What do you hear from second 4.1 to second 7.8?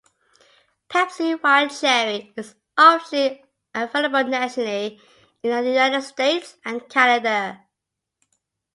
nationally in the United States and Canada.